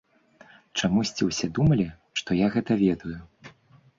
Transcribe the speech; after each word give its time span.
Чамусьці 0.85 1.27
ўсе 1.27 1.49
думалі, 1.59 1.85
што 2.21 2.37
я 2.39 2.47
гэта 2.55 2.71
ведаю. 2.85 3.13